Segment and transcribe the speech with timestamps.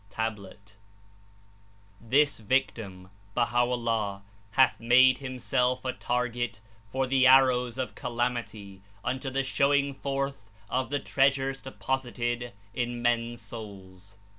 [0.09, 0.77] (Tablet)
[2.01, 9.43] "This victim (Baha'o'llah) hath made himself a traget for the arrows of calamity unto the
[9.43, 14.17] showing forth of the treasures deposited In (men's) souls."